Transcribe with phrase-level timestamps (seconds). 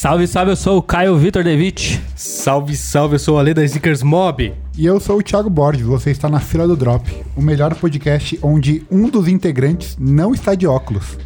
[0.00, 2.00] Salve, salve, eu sou o Caio Vitor Devitt.
[2.16, 4.50] Salve, salve, eu sou o Ale da Sneakers Mob.
[4.78, 7.04] E eu sou o Thiago Borges, você está na fila do Drop,
[7.36, 11.18] o melhor podcast onde um dos integrantes não está de óculos.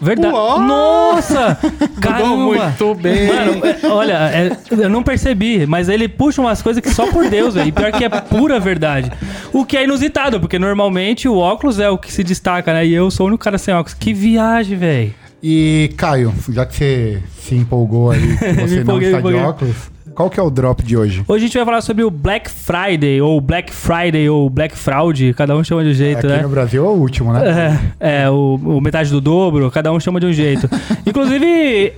[0.00, 0.32] Verdade.
[0.32, 0.60] Uó!
[0.60, 1.58] Nossa!
[2.00, 2.36] Caramba!
[2.36, 3.26] muito bem.
[3.26, 3.60] Mano,
[3.92, 7.70] olha, é, eu não percebi, mas ele puxa umas coisas que só por Deus, velho.
[7.70, 9.10] E pior que é pura verdade.
[9.52, 12.86] O que é inusitado, porque normalmente o óculos é o que se destaca, né?
[12.86, 13.94] E eu sou o único cara sem óculos.
[13.94, 15.21] Que viagem, velho.
[15.42, 19.90] E Caio, já que você se empolgou aí, que você não empolguei, está de óculos,
[20.14, 21.24] qual que é o drop de hoje?
[21.26, 25.34] Hoje a gente vai falar sobre o Black Friday, ou Black Friday, ou Black Fraud,
[25.34, 26.42] cada um chama de um jeito, Aqui né?
[26.42, 27.80] no Brasil é o último, né?
[27.98, 30.70] É, é o, o metade do dobro, cada um chama de um jeito.
[31.04, 31.92] Inclusive,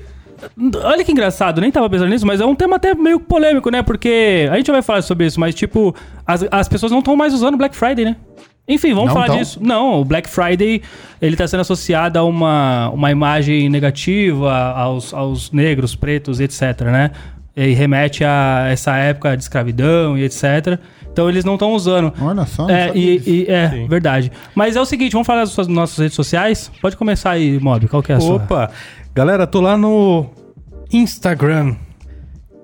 [0.82, 3.82] olha que engraçado, nem tava pensando nisso, mas é um tema até meio polêmico, né?
[3.82, 5.94] Porque a gente vai falar sobre isso, mas tipo,
[6.26, 8.16] as, as pessoas não estão mais usando Black Friday, né?
[8.66, 9.36] Enfim, vamos Não falar tão?
[9.36, 9.58] disso.
[9.62, 10.80] Não, o Black Friday,
[11.20, 17.10] ele tá sendo associado a uma, uma imagem negativa aos, aos negros, pretos, etc, né?
[17.56, 20.78] E remete a essa época de escravidão e etc.
[21.12, 22.12] Então eles não estão usando.
[22.20, 23.86] Olha só, É, e, e- é Sim.
[23.86, 24.32] verdade.
[24.54, 26.72] Mas é o seguinte, vamos falar das suas- nossas redes sociais?
[26.80, 27.86] Pode começar aí, Mob.
[27.86, 28.36] Qual que é a sua?
[28.36, 28.70] Opa,
[29.14, 30.26] galera, tô lá no
[30.92, 31.76] Instagram.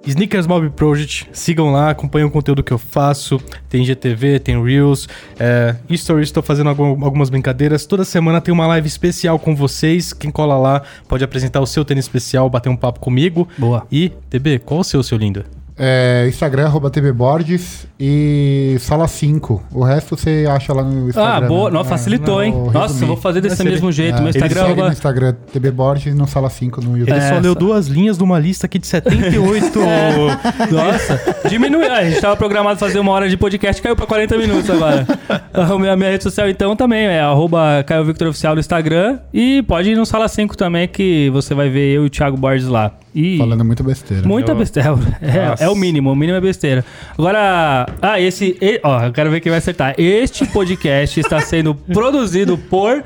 [0.06, 3.38] Sneakers Mob Project, sigam lá, acompanhem o conteúdo que eu faço.
[3.68, 5.06] Tem GTV, tem Reels,
[5.38, 7.84] é, Stories, estou fazendo algum- algumas brincadeiras.
[7.86, 10.12] Toda semana tem uma live especial com vocês.
[10.12, 13.46] Quem cola lá pode apresentar o seu tênis especial, bater um papo comigo.
[13.58, 13.86] Boa.
[13.92, 15.44] E, TB, qual o seu, seu lindo?
[15.82, 19.62] É, Instagram, arroba TB Borges e Sala 5.
[19.72, 21.46] O resto você acha lá no Instagram.
[21.46, 21.70] Ah, boa.
[21.70, 21.76] né?
[21.78, 22.52] Não, facilitou, É, hein?
[22.52, 24.16] vou Nossa, vou fazer desse Mas ele- mesmo jeito.
[24.16, 24.60] É, Meu ele Instagram...
[24.60, 27.16] segue arroba- no Instagram TB Borges e no Sala 5 no YouTube.
[27.16, 27.40] Ele só Essa.
[27.40, 29.78] leu duas linhas de uma lista aqui de 78.
[30.70, 31.90] Nossa, diminuiu.
[31.90, 35.06] A gente tava programado fazer uma hora de podcast, caiu pra 40 minutos agora.
[35.52, 39.18] A minha, minha rede social, então, também é arroba Caio Victor Oficial no Instagram.
[39.32, 42.36] E pode ir no Sala 5 também, que você vai ver eu e o Thiago
[42.36, 42.92] Borges lá.
[43.14, 44.26] E Falando muito besteira.
[44.26, 44.90] Muita Eu- besteira.
[45.60, 46.84] É, é o mínimo, o mínimo é besteira.
[47.18, 48.56] Agora, ah, esse.
[48.60, 49.94] e- ó, eu quero ver quem vai acertar.
[49.98, 53.02] Este podcast está sendo produzido por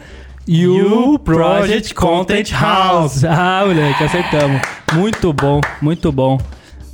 [0.47, 3.25] You Project Content House.
[3.25, 4.60] Ah, moleque, acertamos.
[4.92, 6.38] Muito bom, muito bom.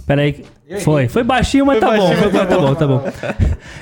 [0.07, 0.45] Peraí.
[0.79, 2.09] Foi, foi baixinho, mas Foi tá bom.
[2.09, 3.03] baixinho, Foi, mas tá tá bom, tá bom.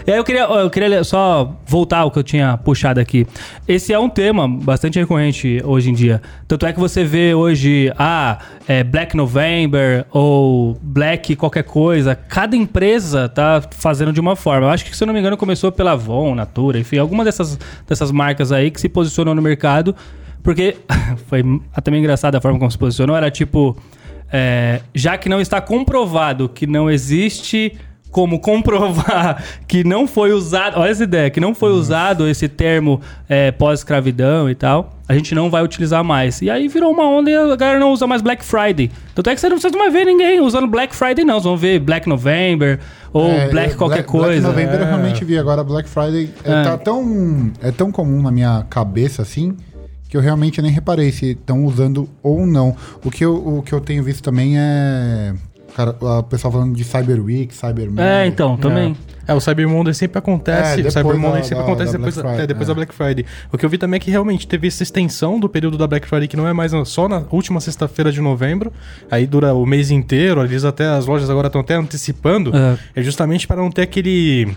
[0.06, 3.26] E aí eu queria, eu queria só voltar ao que eu tinha puxado aqui.
[3.66, 6.22] Esse é um tema bastante recorrente hoje em dia.
[6.46, 12.14] Tanto é que você vê hoje, ah, é Black November ou Black qualquer coisa.
[12.14, 14.66] Cada empresa tá fazendo de uma forma.
[14.68, 17.58] Eu acho que, se eu não me engano, começou pela Avon, Natura, enfim, alguma dessas,
[17.86, 19.94] dessas marcas aí que se posicionou no mercado.
[20.42, 20.76] Porque
[21.28, 21.42] foi
[21.74, 23.14] até meio engraçado a forma como se posicionou.
[23.14, 23.76] Era tipo,
[24.32, 27.72] é, já que não está comprovado que não existe
[28.10, 33.00] como comprovar que não foi usado, olha essa ideia, que não foi usado esse termo
[33.28, 36.40] é, pós-escravidão e tal, a gente não vai utilizar mais.
[36.40, 38.90] E aí virou uma onda e a galera não usa mais Black Friday.
[39.14, 41.34] Tanto é que você não, vocês não vai ver ninguém usando Black Friday, não.
[41.34, 42.78] Vocês vão ver Black November
[43.12, 44.48] ou É, Black eu- qualquer Black coisa.
[44.48, 44.88] November eu É.
[44.88, 45.38] realmente vi.
[45.38, 46.62] Agora Black Friday é, É.
[46.62, 49.54] tá tão, é tão comum na minha cabeça assim
[50.08, 52.74] que eu realmente nem reparei se estão usando ou não.
[53.04, 55.34] O que, eu, o que eu tenho visto também é.
[55.76, 58.04] Cara, o pessoal falando de Cyber Week, Cyber Monday.
[58.04, 58.96] É, então, também.
[59.28, 60.80] É, o Cyber Monday sempre acontece.
[60.80, 62.70] É, o Cyber da- Monday sempre da- acontece da depois, Friday, é, depois é.
[62.70, 63.26] da Black Friday.
[63.52, 66.08] O que eu vi também é que realmente teve essa extensão do período da Black
[66.08, 68.72] Friday, que não é mais só na última sexta-feira de novembro.
[69.08, 70.42] Aí dura o mês inteiro.
[70.42, 72.50] Eles até, as lojas agora estão até antecipando.
[72.56, 72.76] É.
[72.96, 74.48] É justamente para não ter aquele.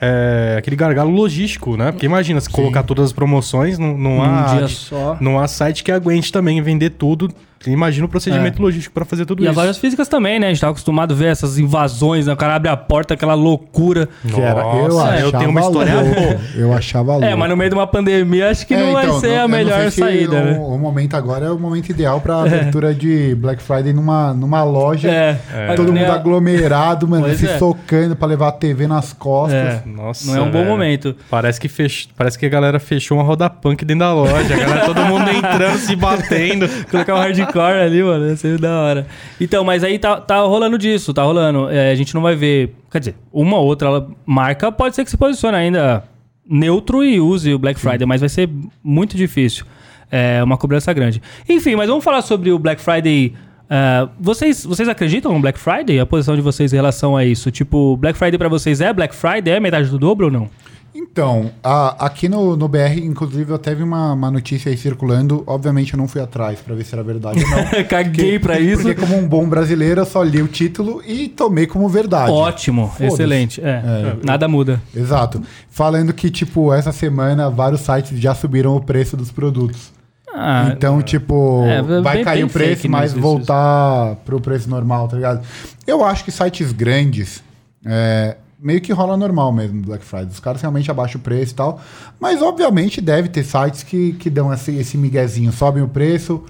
[0.00, 1.90] É, aquele gargalo logístico, né?
[1.92, 4.54] Porque imagina, se colocar todas as promoções, não, não Num há.
[4.56, 5.16] dia só.
[5.20, 7.30] Não há site que aguente também vender tudo.
[7.66, 9.46] Imagina o procedimento logístico para fazer tudo É.
[9.46, 9.60] E as isso.
[9.60, 10.46] lojas físicas também, né?
[10.46, 12.32] A gente tá acostumado a ver essas invasões, né?
[12.32, 14.08] O cara abre a porta, aquela loucura.
[14.26, 16.14] Que era, eu Nossa, achava eu tenho uma história louco.
[16.20, 16.40] boa.
[16.54, 17.24] Eu achava louco.
[17.26, 19.44] É, mas no meio de uma pandemia, acho que É, não vai então, ser não-
[19.44, 20.58] a melhor saída, o, né?
[20.58, 25.08] o momento agora é o momento ideal pra abertura de Black Friday numa, numa loja.
[25.10, 25.38] É.
[25.74, 27.58] Todo Nem mundo aglomerado, mano, Pois se é.
[27.58, 29.58] socando pra levar a TV nas costas.
[29.58, 29.82] É.
[29.84, 31.14] Nossa, Não é um bom momento.
[31.30, 32.08] Parece que, fech...
[32.16, 34.54] Parece que a galera fechou uma roda punk dentro da loja.
[34.54, 36.68] A galera, todo mundo entrando, se batendo.
[36.90, 37.18] Colocar um
[37.48, 39.06] hardcore ali, mano, ia ser da hora.
[39.40, 41.68] Então, mas aí tá, tá rolando disso, tá rolando.
[41.70, 42.74] É, a gente não vai ver.
[42.90, 46.04] Quer dizer, uma ou outra marca pode ser que se posicione ainda
[46.48, 48.48] neutro e use o Black Friday, mas vai ser
[48.82, 49.64] muito difícil.
[50.10, 51.20] É uma cobrança grande.
[51.48, 53.34] Enfim, mas vamos falar sobre o Black Friday.
[53.68, 56.00] é, vocês, vocês acreditam no Black Friday?
[56.00, 57.50] A posição de vocês em relação a isso?
[57.50, 59.54] Tipo, Black Friday pra vocês é Black Friday?
[59.54, 60.48] É metade do dobro ou não?
[60.94, 65.44] Então, a- aqui no, no BR, inclusive, eu teve uma, uma notícia aí circulando.
[65.46, 67.64] Obviamente, eu não fui atrás pra ver se era verdade ou não.
[67.88, 68.82] Caguei pra isso.
[68.82, 72.32] Porque, como um bom brasileiro, eu só li o título e tomei como verdade.
[72.32, 73.60] Ótimo, excelente.
[73.62, 74.80] É, nada muda.
[74.94, 75.40] Exato.
[75.70, 79.92] Falando que, tipo, essa semana vários sites já subiram o preço dos produtos.
[80.34, 83.20] Ah, então, tipo, é, vai bem- cair bem o preço, mas isso.
[83.20, 85.42] voltar pro preço normal, tá ligado?
[85.86, 87.42] Eu acho que sites grandes,
[87.84, 90.28] é, meio que rola normal mesmo Black Friday.
[90.28, 91.80] Os caras realmente abaixam o preço e tal.
[92.18, 95.52] Mas, obviamente, deve ter sites que, que dão esse, esse miguezinho.
[95.52, 96.44] Sobem o preço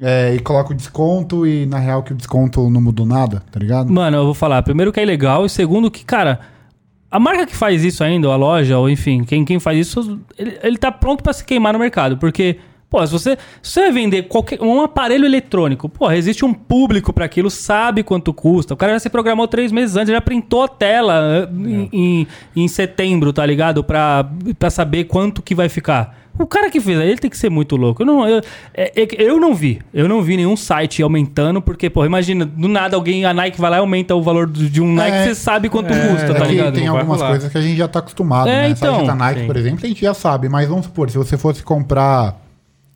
[0.00, 3.60] é, e colocam o desconto e, na real, que o desconto não mudou nada, tá
[3.60, 3.92] ligado?
[3.92, 4.62] Mano, eu vou falar.
[4.62, 6.40] Primeiro que é ilegal e segundo que, cara,
[7.10, 10.18] a marca que faz isso ainda, ou a loja, ou enfim, quem, quem faz isso,
[10.36, 12.16] ele, ele tá pronto pra se queimar no mercado.
[12.16, 12.58] Porque,
[12.92, 17.24] pô, se você, se você vender qualquer, um aparelho eletrônico, pô, existe um público pra
[17.24, 18.74] aquilo, sabe quanto custa.
[18.74, 22.26] O cara já se programou três meses antes, já printou a tela eh, em, em,
[22.54, 23.82] em setembro, tá ligado?
[23.82, 24.28] Pra,
[24.58, 26.20] pra saber quanto que vai ficar.
[26.38, 28.00] O cara que fez aí, ele tem que ser muito louco.
[28.02, 28.40] Eu não, eu,
[28.72, 29.80] é- é eu não vi.
[29.92, 33.70] Eu não vi nenhum site aumentando, porque, pô, imagina, do nada alguém, a Nike vai
[33.70, 35.24] lá e aumenta o valor de um Nike, É.
[35.26, 36.72] você sabe quanto É, custa, É tá ligado?
[36.74, 38.68] tem Não algumas coisas que a gente já tá acostumado, É, né?
[38.70, 38.94] então.
[38.96, 39.46] Site da Nike, Sim.
[39.46, 40.48] por exemplo, a gente já sabe.
[40.48, 42.40] Mas vamos supor, se você fosse comprar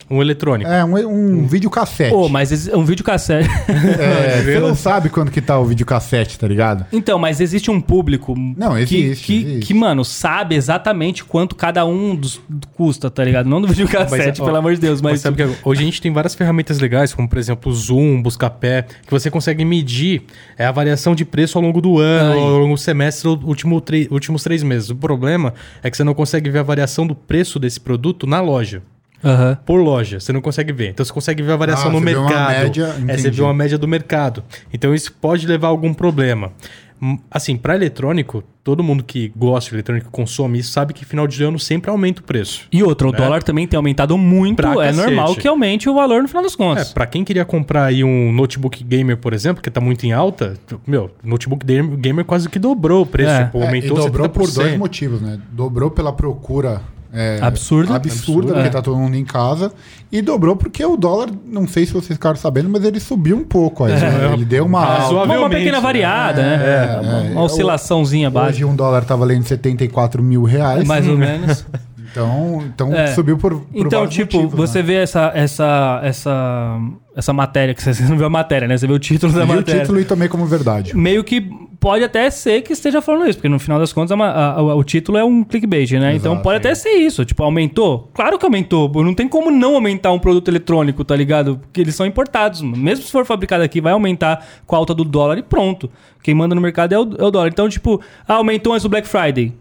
[0.09, 0.71] Um eletrônico.
[0.71, 0.97] é, um,
[1.43, 2.11] um videocassete.
[2.11, 3.49] Pô, mas esse- um vídeo cassete.
[3.99, 6.87] É, você não sabe quando que tá o videocassete, tá ligado?
[6.93, 9.67] então, mas existe um público Não, que, existe, que, existe.
[9.67, 12.41] que, mano, sabe exatamente quanto cada um dos
[12.75, 13.49] custa, tá ligado?
[13.49, 15.21] Não do videocassete, Mas, ó, pelo amor de Deus, Mas, mas.
[15.21, 18.87] sabe que hoje a gente tem várias ferramentas legais, como por exemplo o Zoom, Buscapé,
[19.05, 20.23] que você consegue medir
[20.57, 22.39] é, a variação de preço ao longo do ano, Aí.
[22.41, 24.91] ao longo do semestre, último últimos três meses.
[24.91, 28.41] O problema é que você não consegue ver a variação do preço desse produto na
[28.41, 28.83] loja.
[29.25, 29.57] Aham.
[29.65, 30.91] Por loja, você não consegue ver.
[30.91, 32.49] Então você consegue ver a variação Ah, no você vê uma mercado.
[32.51, 34.45] média, é, você vê uma média do mercado.
[34.73, 36.53] Então isso pode levar a algum problema.
[37.01, 41.27] Hum, Assim, para eletrônico, todo mundo que gosta de eletrônico consome isso sabe que final
[41.27, 42.63] de ano sempre aumenta o preço.
[42.73, 43.19] E outra, o Né?
[43.19, 44.57] dólar também tem aumentado muito.
[44.57, 44.97] Pra é cacete.
[44.97, 46.93] normal que aumente o valor no final das É, contas.
[46.95, 50.55] pra quem queria comprar aí um notebook gamer, por exemplo, que tá muito em alta,
[50.87, 53.45] meu, notebook gamer gamer quase que dobrou o preço, É.
[53.45, 54.55] tipo, É, e aumentou dobrou por 70%.
[54.65, 55.39] dois motivos, né?
[55.53, 56.81] Dobrou pela procura
[57.13, 57.95] é, Absurda.
[57.95, 58.71] absurda, porque é.
[58.71, 59.73] tá todo mundo em casa.
[60.11, 63.45] E dobrou porque o dólar, não sei se vocês ficaram sabendo, mas ele subiu um
[63.45, 63.85] pouco.
[63.85, 64.33] Aí, né?
[64.33, 64.85] Ele deu uma.
[64.85, 65.19] Razoável.
[65.19, 65.39] alta.
[65.39, 65.83] uma, pequena né?
[65.83, 66.55] variada, né?
[66.65, 67.31] É, uma, é.
[67.33, 68.67] uma oscilaçãozinha Hoje básica.
[68.67, 70.87] um dólar tá valendo 74 mil reais.
[70.87, 71.65] Mais ou menos.
[72.17, 73.09] Então, então É.
[73.09, 74.85] subiu por, por Então, tipo, motivos, você né?
[74.87, 76.81] vê essa, essa, essa,
[77.17, 78.77] essa matéria, que você não viu a matéria, né?
[78.77, 79.81] Você vê o título da Eu vi o matéria.
[79.81, 80.95] título e tomei como verdade.
[80.97, 81.41] Meio que
[81.81, 84.75] pode até ser que esteja falando isso, porque no final das contas a a- a-
[84.75, 86.15] o título é um clickbait, né?
[86.15, 87.25] então Exato, pode até ser isso.
[87.25, 88.11] Tipo, aumentou?
[88.13, 88.91] Claro que aumentou.
[89.03, 91.59] Não tem como não aumentar um produto eletrônico, tá ligado?
[91.59, 92.61] Porque eles são importados.
[92.63, 95.91] Mesmo se for fabricado aqui, vai aumentar com a alta do dólar e pronto.
[96.23, 97.49] Quem manda no mercado é o, é o dólar.
[97.49, 99.53] Então, tipo, ah, aumentou antes do Black Friday.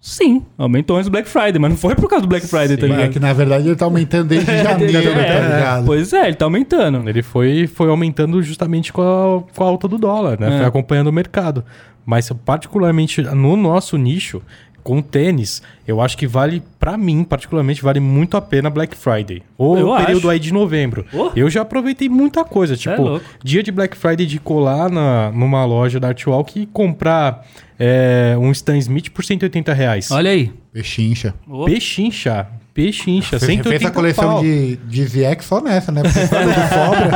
[0.00, 2.86] Sim, aumentou antes do Black Friday, mas não foi por causa do Black Friday, tá
[2.86, 3.10] É ligado?
[3.10, 5.84] que na verdade ele tá aumentando desde janeiro, É, tá ligado?
[5.84, 7.06] Pois é, ele tá aumentando.
[7.06, 10.54] Ele foi, foi aumentando justamente com a, com a alta do dólar, né?
[10.54, 10.56] É.
[10.58, 11.62] Foi acompanhando o mercado.
[12.06, 14.40] Mas particularmente no nosso nicho,
[14.82, 19.42] com tênis, eu acho que vale, pra mim, particularmente, vale muito a pena Black Friday.
[19.58, 20.30] Ou Eu o período acho.
[20.30, 21.04] aí de novembro.
[21.12, 21.30] Oh.
[21.36, 22.72] Eu já aproveitei muita coisa.
[22.72, 23.26] é Tipo, louco.
[23.44, 27.44] dia de Black Friday de colar na, numa loja da Artwalk e comprar
[27.82, 30.10] é, um Stan Smith por 180 reais.
[30.10, 30.52] Olha aí.
[30.72, 31.34] Pechincha.
[31.48, 31.64] Oh.
[31.64, 32.46] Pechincha.
[32.74, 33.36] Pechincha.
[33.38, 34.42] Você 180 fez a coleção pau.
[34.42, 36.02] de, de ZX só nessa, né?
[36.02, 37.10] Porque ele sobra,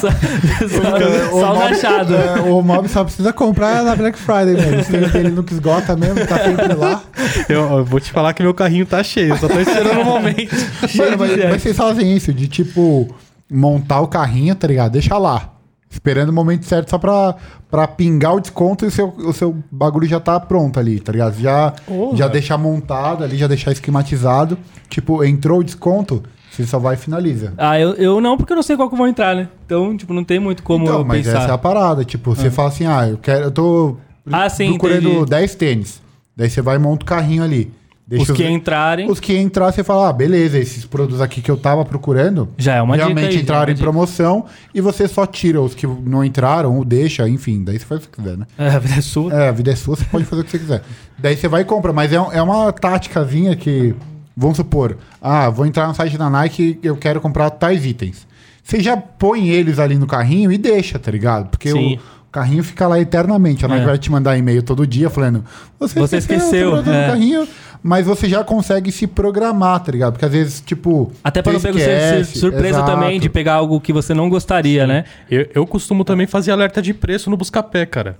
[0.00, 2.14] Só, só o Mob- rachado.
[2.14, 4.84] é, o Mob só precisa comprar na Black Friday mesmo.
[4.84, 7.02] Se ele, ele nunca esgota mesmo, tá sempre lá.
[7.48, 9.30] Eu, eu vou te falar que meu carrinho tá cheio.
[9.30, 10.54] Eu só tô esperando o momento.
[10.96, 13.12] Mano, mas, mas vocês fazem isso, de tipo,
[13.50, 14.92] montar o carrinho, tá ligado?
[14.92, 15.55] Deixa lá.
[15.96, 17.34] Esperando o momento certo só pra,
[17.70, 21.10] pra pingar o desconto e o seu, o seu bagulho já tá pronto ali, tá
[21.10, 21.40] ligado?
[21.40, 21.72] Já,
[22.14, 24.58] já deixar montado ali, já deixar esquematizado.
[24.90, 27.54] Tipo, entrou o desconto, você só vai e finaliza.
[27.56, 29.48] Ah, eu, eu não, porque eu não sei qual que eu vou entrar, né?
[29.64, 31.38] Então, tipo, não tem muito como então, eu mas pensar.
[31.38, 32.04] essa é a parada.
[32.04, 33.44] Tipo, você fala assim, ah, eu quero.
[33.44, 33.96] Eu tô
[34.30, 35.30] Ah, sim, procurando entendi.
[35.30, 36.02] 10 tênis.
[36.36, 37.72] Daí você vai e monta o carrinho ali.
[38.08, 41.50] Deixa Os que entrarem, Os que entrar, você fala, ah, beleza, esses produtos aqui que
[41.50, 43.84] eu tava procurando já é uma dica realmente aí, é entraram uma em dica.
[43.84, 48.04] promoção e você só tira os que não entraram ou deixa, enfim, daí você faz
[48.04, 48.46] o que quiser, né?
[48.56, 49.32] É, a vida é sua.
[49.34, 50.82] É, a vida é sua, você pode fazer o que você quiser.
[51.18, 53.92] Daí você vai e compra, mas é, é uma táticazinha que,
[54.36, 58.24] vamos supor, ah, vou entrar no site da Nike e eu quero comprar tais itens.
[58.62, 61.48] Você já põe eles ali no carrinho e deixa, tá ligado?
[61.50, 61.96] Porque Sim.
[62.28, 63.64] o carrinho fica lá eternamente.
[63.64, 63.86] A Nike É.
[63.86, 65.44] vai te mandar e-mail todo dia falando,
[65.78, 67.06] você, Você esqueceu, produto é.
[67.08, 67.48] carrinho,
[67.86, 70.14] mas você já consegue se programar, tá ligado?
[70.14, 71.12] Porque às vezes, tipo.
[71.22, 72.90] Até pra não pegar surpresa exato.
[72.90, 75.04] também de pegar algo que você não gostaria, né?
[75.30, 78.18] Eu, eu costumo também fazer alerta de preço no Buscapé, cara.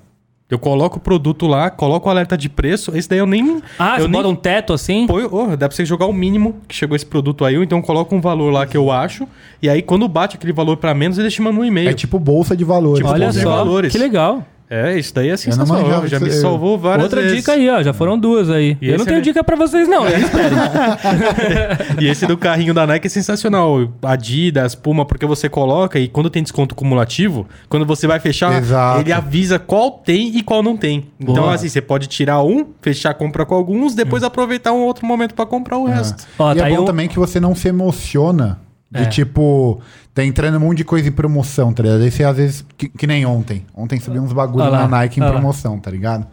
[0.48, 3.60] Eu coloco o produto lá, coloco o alerta de preço, esse daí eu nem.
[3.76, 5.04] Ah, eu você nem bota um teto assim?
[5.04, 7.82] ponho- oh, dá pra você jogar o mínimo que chegou esse produto aí, ou então
[7.82, 9.26] coloca um valor lá que eu acho,
[9.60, 11.88] e aí quando bate aquele valor pra menos, eles te mandam um e-mail.
[11.88, 12.98] É tipo bolsa de valores.
[12.98, 13.90] Tipo, Olha bolsa de só, valores.
[13.90, 14.46] que legal.
[14.68, 16.06] É, isso daí é sensacional.
[16.08, 17.36] Já me salvou várias Outra vezes.
[17.38, 17.82] dica aí, ó.
[17.82, 18.76] Já foram duas aí.
[18.82, 20.04] E eu não tenho é- dica pra vocês, não.
[20.04, 20.10] né?
[22.00, 23.88] E esse do carrinho da Nike é sensacional.
[24.02, 29.00] Adidas, Puma, porque você coloca e quando tem desconto cumulativo, quando você vai fechar, Exato.
[29.00, 31.06] ele avisa qual tem e qual não tem.
[31.20, 31.54] Então, Boa.
[31.54, 35.34] assim, você pode tirar um, fechar a compra com alguns, depois aproveitar um outro momento
[35.34, 36.26] pra comprar o resto.
[36.38, 38.58] Ó, e tá é bom um- também que você não se emociona
[38.90, 39.06] de É.
[39.06, 39.80] tipo,
[40.14, 42.02] tá entrando um monte de coisa em promoção, tá ligado?
[42.02, 43.64] Aí você às vezes, que, que nem ontem.
[43.74, 45.38] Ontem subiu uns bagulho na Nike em olha lá.
[45.38, 46.26] promoção, tá ligado?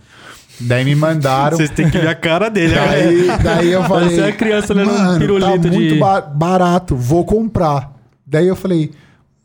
[0.60, 1.57] Daí me mandaram.
[1.57, 2.75] Vocês têm que ver a cara dele.
[2.75, 2.86] né?
[2.88, 4.10] Daí, daí eu falei.
[4.10, 7.91] Parece uma criança olhando um Mano, pirulito tá de- muito ba- barato, vou comprar.
[8.25, 8.91] Daí eu falei,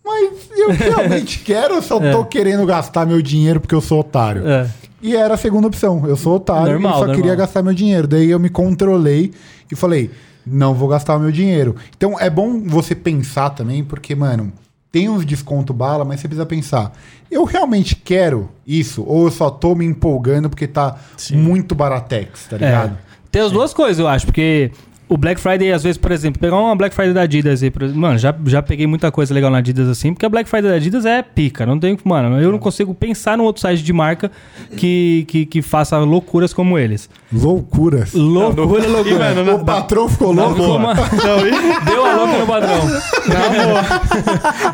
[0.04, 4.46] mas eu realmente quero ou só tô querendo gastar meu dinheiro porque eu sou otário?
[4.46, 4.68] É.
[5.00, 6.04] E era a segunda opção.
[6.06, 7.16] Eu sou otário Normal, e só normal.
[7.16, 8.06] queria gastar meu dinheiro.
[8.06, 9.32] Daí eu me controlei
[9.72, 10.10] e falei,
[10.50, 11.76] não vou gastar o meu dinheiro.
[11.96, 14.52] Então é bom você pensar também, porque, mano,
[14.90, 16.92] tem uns desconto bala, mas você precisa pensar.
[17.30, 19.04] Eu realmente quero isso?
[19.06, 20.96] Ou eu só tô me empolgando porque tá
[21.32, 22.58] muito baratex, tá É.
[22.58, 22.98] ligado?
[23.30, 24.70] Tem as duas coisas, eu acho, porque
[25.08, 27.82] o Black Friday, às vezes, por exemplo, pegar uma Black Friday da Adidas aí, por
[27.82, 30.70] exemplo, mano, já, já peguei muita coisa legal na Adidas assim, porque a Black Friday
[30.70, 33.92] da Adidas é pica, não tem, mano, eu não consigo pensar num outro site de
[33.92, 34.30] marca
[34.76, 37.08] que, que, que faça loucuras como eles.
[37.32, 38.12] Loucuras.
[38.12, 39.34] Loucura, E, loucura.
[39.34, 40.76] mano, O patrão ficou Não, louco.
[40.76, 42.60] uma- Não, Deu a louca no boa.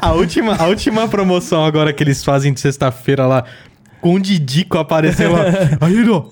[0.00, 3.44] a, última, a última promoção agora que eles fazem de sexta-feira lá,
[4.00, 5.44] com o Didico apareceu lá.
[5.80, 6.24] Aí, ó.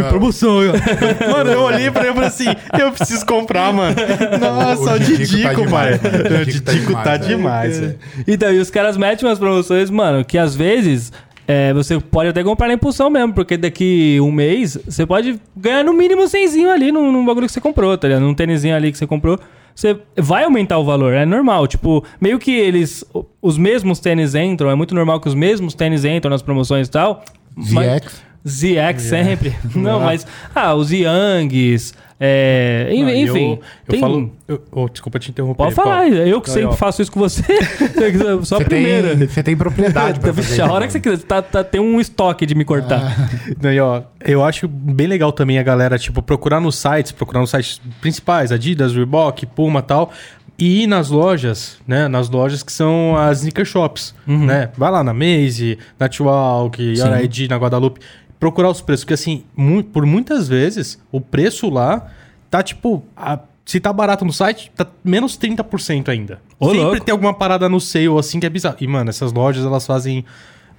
[0.00, 0.08] Não.
[0.08, 0.72] promoção, ó.
[1.30, 2.46] Mano, eu olhei pra ele e falei assim:
[2.80, 3.94] eu preciso comprar, mano.
[4.40, 5.54] Nossa, o, O Didico tá pai.
[5.64, 6.00] demais.
[6.40, 7.98] O Didico tá demais, velho.
[8.26, 11.12] Então, e os caras metem umas promoções, mano, que às vezes
[11.46, 15.84] é, você pode até comprar na impulsão mesmo, porque daqui um mês você pode ganhar
[15.84, 18.22] no mínimo 100 ali num, num bagulho que você comprou, tá ligado?
[18.22, 19.38] Num tênisinho ali que você comprou.
[19.74, 21.66] Você vai aumentar o valor, é normal.
[21.66, 23.04] Tipo, meio que eles.
[23.40, 26.90] Os mesmos tênis entram, é muito normal que os mesmos tênis entram nas promoções e
[26.90, 27.24] tal.
[27.56, 29.02] mas- ZX.
[29.02, 29.54] Sempre.
[29.74, 30.26] Não, mas.
[30.54, 31.94] Ah, os Youngs.
[32.24, 33.46] É, en- Não, e enfim.
[33.48, 34.30] Eu, eu tem- falo.
[34.46, 35.56] eu- oh, desculpa te interromper.
[35.64, 36.14] Pode falar, Paulo.
[36.14, 37.42] eu que sempre faço isso com você.
[38.44, 39.16] Só a Você primeira.
[39.16, 42.00] tem, você tem propriedade pra fazer a hora que você quiser, tá, tá, tem um
[42.00, 43.28] estoque de me cortar.
[43.58, 47.50] Daí, ó, eu acho bem legal também a galera, tipo, procurar nos sites, procurar nos
[47.50, 50.12] sites principais, Adidas, Reebok, Puma e tal,
[50.56, 52.06] e ir nas lojas, né?
[52.06, 54.68] Nas lojas que são as sneaker shops, né?
[54.76, 56.94] Vai lá na Maze, na T-Walk,
[57.50, 58.00] na Guadalupe,
[58.42, 62.08] procurar os preços, porque assim, mu- por muitas vezes, o preço lá
[62.50, 63.04] tá, tipo...
[63.16, 66.40] a- se tá barato no site, tá menos 30% ainda.
[66.58, 67.00] Ô, Sempre louco.
[67.04, 68.74] tem alguma parada no sale assim que é bizarro.
[68.80, 70.24] E, mano, essas lojas, elas fazem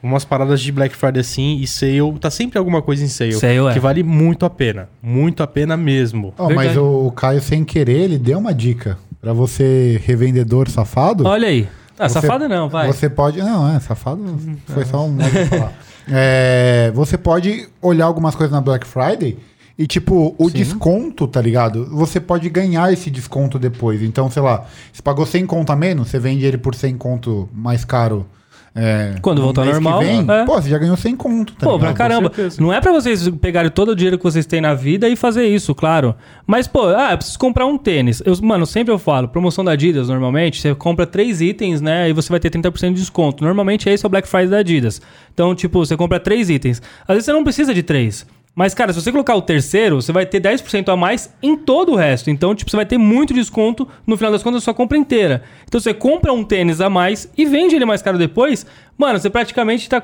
[0.04, 2.02] umas paradas de Black Friday assim e sale.
[2.20, 3.32] Tá sempre alguma coisa em sale.
[3.32, 3.72] Sale, é.
[3.74, 4.90] Que vale muito a pena.
[5.02, 6.34] Muito a pena mesmo.
[6.38, 8.98] Ó, mas o Caio, sem querer, ele deu uma dica.
[9.22, 11.26] Pra você, revendedor safado.
[11.26, 11.66] Olha aí.
[11.98, 12.88] Ah, Você- safada não, vai.
[12.88, 13.40] Você pode.
[13.40, 14.22] Não, é, safado
[14.68, 15.16] foi só um.
[16.08, 19.38] É, você pode olhar algumas coisas na Black Friday
[19.78, 21.86] e, tipo, o desconto, tá ligado?
[21.96, 24.04] Você pode ganhar esse desconto depois.
[24.04, 27.50] Então, sei lá, você pagou 100 conto a menos, você vende ele por 100 conto
[27.54, 28.26] mais caro.
[28.76, 30.46] É, Quando voltar ao normal, vem, é.
[30.46, 32.32] Pô, você já ganhou 100 conto, tá Pô, pra caramba.
[32.60, 35.46] Não é pra vocês pegarem todo o dinheiro que vocês têm na vida e fazer
[35.46, 36.16] isso, claro.
[36.48, 38.24] Mas, pô, ah, eu preciso comprar um tênis.
[38.26, 42.10] Eu, mano, sempre eu falo, promoção da Adidas, normalmente, você compra três itens, né?
[42.10, 43.44] E você vai ter 30% de desconto.
[43.44, 45.00] Normalmente esse é o Black Friday da Adidas.
[45.32, 46.82] Então, tipo, você compra três itens.
[47.08, 48.26] Às vezes você não precisa de três.
[48.56, 51.94] Mas, cara, se você colocar o terceiro, você vai ter 10% a mais em todo
[51.94, 52.30] o resto.
[52.30, 55.42] Então, tipo, você vai ter muito desconto no final das contas da sua compra inteira.
[55.68, 58.64] Então, você compra um tênis a mais e vende ele mais caro depois.
[58.96, 60.00] Mano, você praticamente tá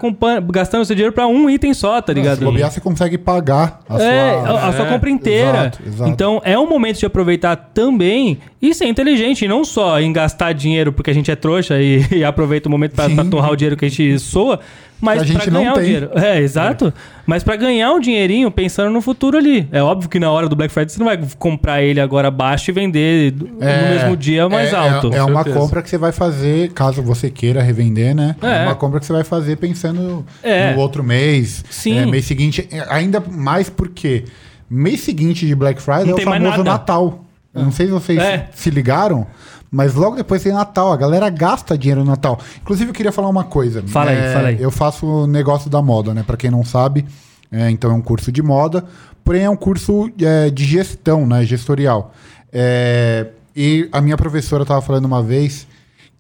[0.51, 2.39] gastando seu dinheiro pra um item só, tá ligado?
[2.39, 4.50] Se bobear, você consegue pagar a é, sua.
[4.50, 5.58] a, a sua é, compra inteira.
[5.60, 6.10] exato, exato.
[6.10, 10.53] Então é um momento de aproveitar também e ser inteligente, e não só em gastar
[10.53, 13.77] dinheiro porque a gente é trouxa e, e aproveita o momento pra torrar o dinheiro
[13.77, 14.60] que a gente soa,
[15.01, 15.84] mas Que a gente pra não ganhar o tem.
[15.86, 16.10] dinheiro.
[16.15, 16.94] É, exato.
[17.25, 19.68] Mas pra ganhar um dinheirinho pensando no futuro ali.
[19.72, 22.72] É óbvio que na hora do Black Friday você não vai comprar ele agora baixo
[22.72, 25.13] e vender do- no mesmo dia mais é, alto.
[25.13, 28.36] É, é uma compra que você vai fazer, caso você queira revender, né?
[28.41, 28.63] É.
[28.63, 30.74] É, uma compra que você vai fazer pensando É.
[30.74, 31.63] no outro mês.
[31.70, 32.00] Sim.
[32.00, 32.68] é, mês seguinte.
[32.72, 34.25] é, Ainda mais porque
[34.70, 36.63] mês seguinte de Black Friday Não é o famoso.
[36.63, 37.25] Natal.
[37.53, 38.48] Eu não sei se vocês É.
[38.53, 39.25] se ligaram,
[39.71, 40.91] mas logo depois tem Natal.
[40.91, 42.39] A galera gasta dinheiro no Natal.
[42.61, 43.83] Inclusive, eu queria falar uma coisa.
[43.88, 44.61] Fala aí, É, fala aí.
[44.61, 46.23] Eu faço negócio da moda, né?
[46.23, 47.05] Pra quem não sabe,
[47.51, 48.85] é, então é um curso de moda,
[49.23, 51.43] porém é um curso é, de gestão, né?
[51.45, 52.13] Gestorial.
[52.51, 55.67] É, e a minha professora estava falando uma vez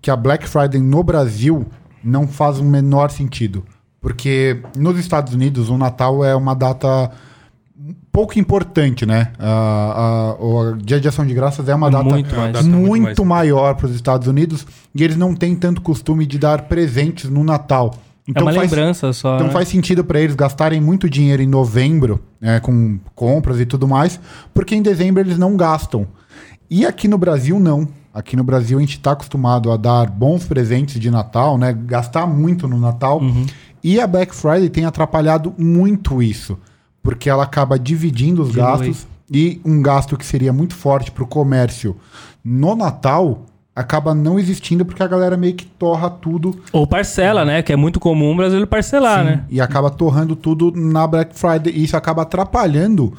[0.01, 1.65] que a Black Friday no Brasil
[2.03, 3.63] não faz o menor sentido.
[4.01, 7.11] Porque nos Estados Unidos o Natal é uma data
[8.11, 9.31] pouco importante, né?
[9.39, 12.53] A- a- o Dia de Ação de Graças é uma data Muito mais.
[12.53, 16.63] data muito maior para os Estados Unidos e eles não têm tanto costume de dar
[16.63, 17.95] presentes no Natal.
[18.35, 19.35] é uma faz- lembrança só.
[19.35, 19.53] Então né?
[19.53, 24.19] faz sentido para eles gastarem muito dinheiro em novembro, né, com compras e tudo mais,
[24.53, 26.05] porque em dezembro eles não gastam.
[26.69, 27.87] E aqui no Brasil, não.
[28.13, 31.75] Aqui no Brasil a gente está acostumado a dar bons presentes de Natal, né?
[31.85, 33.19] Gastar muito no Natal.
[33.19, 33.45] Uhum.
[33.83, 36.57] E a Black Friday tem atrapalhado muito isso.
[37.01, 41.27] Porque ela acaba dividindo os gastos e um gasto que seria muito forte para o
[41.27, 41.95] comércio
[42.43, 47.61] no Natal acaba não existindo porque a galera meio que torra tudo Ou parcela, né?
[47.61, 49.43] Que é muito comum o brasileiro parcelar, Sim, né?
[49.49, 51.71] E acaba torrando tudo na Black Friday.
[51.73, 53.13] E isso acaba atrapalhando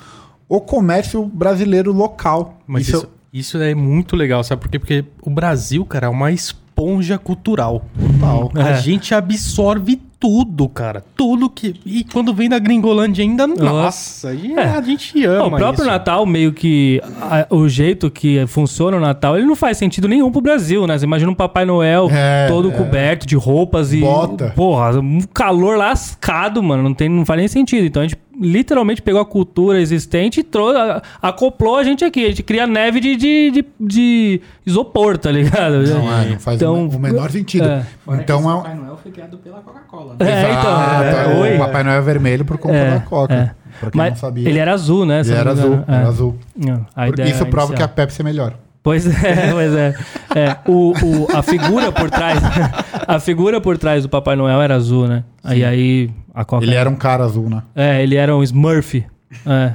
[0.49, 2.59] o comércio brasileiro local.
[2.67, 4.79] Mas isso, isso é muito legal, sabe por quê?
[4.79, 7.85] Porque o Brasil, cara, é uma esponja cultural.
[7.99, 8.51] Total.
[8.57, 8.81] A É.
[8.83, 11.03] gente absorve tudo, cara.
[11.17, 11.75] Tudo que.
[11.85, 14.63] E quando vem da Gringolândia ainda, nossa, É.
[14.77, 15.47] a gente ama.
[15.47, 15.91] o próprio isso.
[15.91, 17.01] Natal, meio que.
[17.23, 20.99] a- o jeito que funciona o Natal, ele não faz sentido nenhum pro Brasil, né?
[20.99, 22.73] Você imagina um Papai Noel É, todo é.
[22.77, 24.01] coberto de roupas e.
[24.01, 24.51] Bota.
[24.55, 26.83] Porra, um calor lascado, mano.
[26.83, 27.87] Não, tem, não faz nem sentido.
[27.87, 32.25] Então a gente literalmente pegou a cultura existente e trouxe, a- acoplou a gente aqui.
[32.25, 35.83] A gente cria neve de, de, de, de isopor, tá ligado?
[35.87, 37.65] Não, é, não faz Então, o, o menor sentido.
[37.69, 37.87] é.
[38.15, 38.59] Então é um.
[38.63, 40.10] Papai Noel foi criado pela Coca-Cola.
[40.19, 40.51] É, Né?
[40.51, 40.71] então.
[40.73, 41.59] Exato, é, o oi.
[41.59, 43.35] Papai Noel é vermelho por conta É, da Coca.
[43.35, 43.51] é.
[43.81, 44.49] Pra quem Mas não sabia.
[44.49, 45.21] ele era azul, né?
[45.21, 45.85] Ele era azul.
[45.89, 46.07] Era É.
[46.07, 46.39] azul.
[46.57, 46.87] Não,
[47.27, 47.77] Isso prova inicial.
[47.77, 48.55] que a Pepsi é melhor.
[48.83, 49.95] Pois é, pois é.
[50.35, 52.41] É, o, o- a figura por trás.
[53.09, 55.25] A figura por trás do Papai Noel era azul, né?
[55.43, 56.65] Aí aí a Coca.
[56.65, 57.63] Ele era um cara azul, né?
[57.75, 59.05] É, ele era um Smurf.
[59.47, 59.73] É.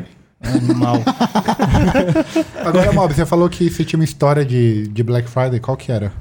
[0.48, 1.02] Animal.
[2.64, 5.60] Agora, Mob, você falou que você tinha uma história de, de Black Friday.
[5.60, 6.12] Qual que era?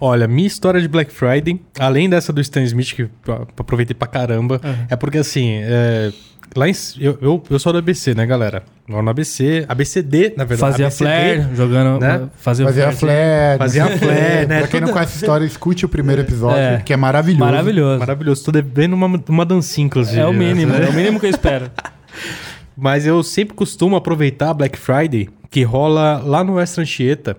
[0.00, 3.10] Olha, minha história de Black Friday, além dessa do Stan Smith, que eu
[3.58, 6.10] aproveitei pra caramba, é porque assim, é,
[6.56, 8.62] lá em, eu, eu, eu sou do ABC, né, galera?
[8.88, 10.72] Lá no ABC, ABCD, na verdade.
[10.72, 12.00] Fazia ABCD, flare, jogando.
[12.00, 12.28] né?
[12.38, 13.58] Fazia, Fazia flare.
[13.58, 14.58] Fazia flare, né?
[14.60, 16.78] Pra quem não conhece a história, escute o primeiro episódio, É.
[16.84, 17.44] que é maravilhoso.
[17.44, 17.98] Maravilhoso.
[17.98, 18.44] Maravilhoso.
[18.44, 20.18] Tô devendo uma, uma dancinha, inclusive.
[20.18, 20.86] É o mínimo, né?
[20.86, 21.70] é o mínimo que eu espero.
[22.76, 27.36] Mas eu sempre costumo aproveitar a Black Friday, que rola lá no West Anchieta,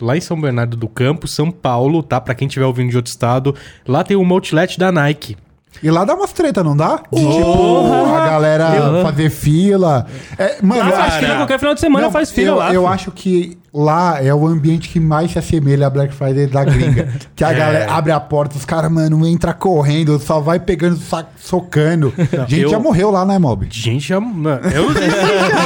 [0.00, 2.20] lá em São Bernardo do Campo, São Paulo, tá?
[2.20, 3.54] Pra quem estiver ouvindo de outro estado.
[3.86, 5.36] Lá tem um outlet da Nike.
[5.82, 6.96] E lá dá umas treta, não dá?
[7.12, 8.18] De, tipo, Porra!
[8.18, 8.66] a galera
[9.02, 10.04] fazer fila.
[10.36, 11.26] É, mano, eu Ah, acho que...
[11.36, 12.66] qualquer final de semana Não, faz fila eu, lá.
[12.66, 12.86] Eu filho.
[12.88, 17.08] acho que lá é o ambiente que mais se assemelha à Black Friday da gringa.
[17.36, 21.26] que a galera abre a porta, os caras, mano, entra correndo, só vai pegando, sa-
[21.36, 22.12] socando.
[22.48, 23.66] gente eu- já morreu lá, né, Mob?
[23.70, 24.20] Gente, já...
[24.20, 24.90] não, eu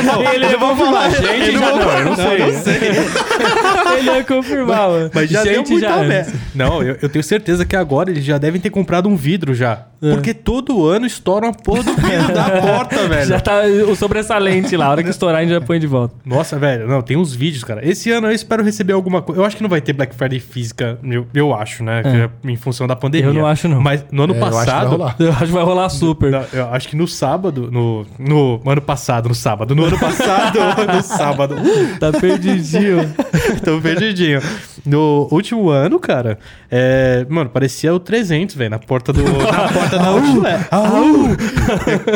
[0.04, 2.16] não, Ele eu vou falar, gente, já não, eu não
[2.62, 3.98] sei.
[3.98, 5.10] Ele ia confirmar, mano.
[5.14, 6.32] Mas já deu Gente, muita já merda.
[6.54, 9.86] Não, eu, eu tenho certeza que agora eles já devem ter comprado um vidro já.
[10.00, 13.26] Porque todo ano estouram a porra do vidro da porta, velho.
[13.26, 14.86] Já tá o sobressalente lá.
[14.86, 16.14] A hora que estourar, a gente já põe de volta.
[16.26, 17.80] Nossa, velho, não, tem uns vídeos, cara.
[17.94, 19.40] Esse ano eu espero receber alguma coisa.
[19.40, 22.02] Eu acho que não vai ter Black Friday física, eu, eu acho, né?
[22.02, 23.28] que é em função da pandemia.
[23.28, 23.80] Eu não acho, não.
[23.80, 25.14] Mas no ano É, eu acho passado.
[25.20, 26.32] Eu acho que vai rolar super.
[26.32, 30.58] Não, eu acho que no sábado, no, no ano passado, no sábado, no ano passado,
[30.92, 31.54] no sábado,
[32.00, 33.14] Tá perdidinho.
[33.64, 34.40] tô perdidinho.
[34.84, 36.36] No último ano, cara,
[36.68, 40.66] é, mano, parecia o 300, velho, na porta do, na porta da Outlet.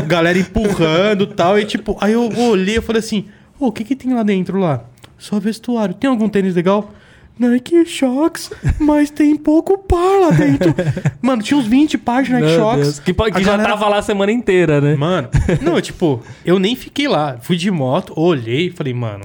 [0.00, 3.26] É, Galera empurrando e tal, e tipo, aí eu olhei e falei assim,
[3.60, 4.82] ô, o que que tem lá dentro lá?
[5.18, 6.92] Só vestuário, tem algum tênis legal?
[7.38, 8.50] Nike Shox,
[8.80, 10.74] mas tem pouco par lá dentro.
[11.22, 12.80] Mano, tinha uns 20 pares de Nike Meu Shox.
[12.82, 12.98] Deus.
[12.98, 14.96] Que, que já galera- tava lá a semana inteira, né?
[14.96, 15.28] Mano,
[15.62, 17.36] não, tipo, eu nem fiquei lá.
[17.40, 19.24] Fui de moto, olhei e falei, mano,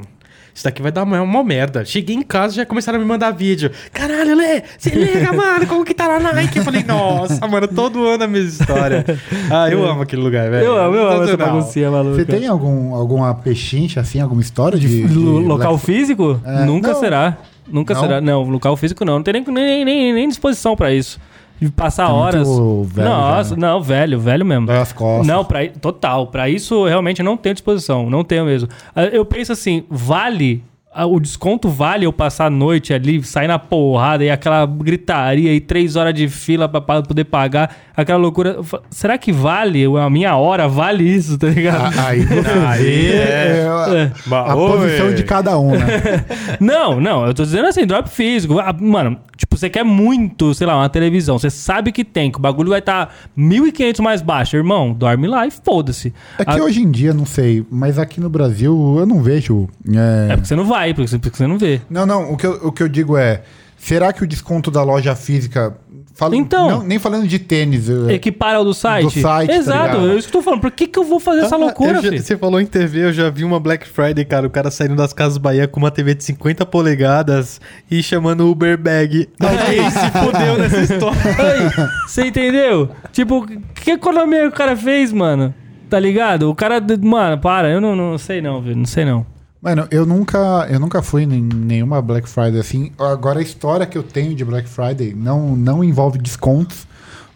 [0.53, 1.83] isso daqui vai dar uma, uma merda.
[1.83, 3.71] Cheguei em casa já começaram a me mandar vídeo.
[3.91, 6.57] Caralho, Lê, se liga, mano, como que tá lá na Nike?
[6.59, 9.03] Eu falei, nossa, mano, todo ano a mesma história.
[9.51, 10.65] Ah, eu amo aquele lugar, velho.
[10.65, 12.15] Eu amo, eu amo essa baguncinha maluca.
[12.15, 14.87] Você tem algum, alguma pechincha, assim, alguma história de...
[15.07, 16.39] de Lo- local Black- físico?
[16.45, 16.99] É, Nunca não.
[16.99, 17.37] será.
[17.67, 18.01] Nunca Não?
[18.01, 18.21] será.
[18.21, 19.15] Não, local físico não.
[19.15, 21.19] Não tem nem, nem, nem, nem disposição pra isso.
[21.59, 22.47] De passar Tá horas.
[22.87, 23.61] velho Nossa, né?
[23.67, 24.65] não, velho, velho mesmo.
[24.67, 25.27] Dói as costas.
[25.27, 26.27] Não, pra, total.
[26.27, 28.09] Pra isso, realmente, eu não tenho disposição.
[28.09, 28.67] Não tenho mesmo.
[28.95, 30.63] Ah, Eu penso assim, vale...
[31.07, 35.59] O desconto vale eu passar a noite ali, sair na porrada e aquela gritaria e
[35.59, 38.58] três horas de fila pra poder pagar, aquela loucura.
[38.89, 39.86] Será que vale?
[39.86, 41.97] A minha hora vale isso, tá ligado?
[41.97, 43.65] A- Aí você Aí vê é.
[43.65, 46.25] é, a, a posição de cada um, né?
[46.60, 48.60] Não, não, eu tô dizendo assim, drop físico.
[48.60, 52.38] Ah, Mano, tipo, você quer muito, sei lá, uma televisão, você sabe que tem, que
[52.38, 54.56] o bagulho vai estar tá 1.500 mais baixo.
[54.56, 56.13] Irmão, dorme lá e foda-se.
[56.38, 59.67] É que Ah, hoje em dia, não sei, mas aqui no Brasil eu não vejo...
[59.93, 61.82] É é, porque você não vai, porque você, porque você não vê.
[61.89, 63.41] Não, não, o que, eu, o que eu digo é,
[63.77, 65.75] será que o desconto da loja física
[66.15, 66.69] Falo- Então.
[66.69, 67.89] não- nem falando de tênis.
[67.89, 69.06] eu- Equipara ao do site?
[69.15, 70.12] Do site, tá Exato, ligado?
[70.12, 70.62] é isso que eu tô falando.
[70.62, 72.21] Por que, que eu vou fazer essa Ah, loucura, eu já- filho?
[72.21, 74.45] Você falou em TV, eu já vi uma Black Friday, cara.
[74.45, 78.78] O cara saindo das Casas Bahia com uma TV de 50 polegadas e chamando Uber
[78.78, 79.28] Bag.
[79.39, 81.19] Alguém se fudeu nessa história.
[81.39, 82.89] Aí, Você entendeu?
[83.12, 85.54] Tipo, que economia que o cara fez, mano?
[85.89, 86.49] Tá ligado?
[86.49, 86.80] O cara.
[87.02, 88.78] Mano, para, eu não, não sei não, velho.
[88.78, 89.26] Não sei não.
[89.63, 92.91] Mano, eu nunca, eu nunca fui em nenhuma Black Friday assim.
[92.99, 96.86] Agora, a história que eu tenho de Black Friday não, não envolve descontos,